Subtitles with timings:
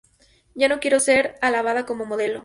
[0.55, 2.39] Yo no quiero ser alabada como modelo.